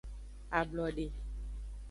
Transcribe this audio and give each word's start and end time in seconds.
Ablode. 0.59 1.05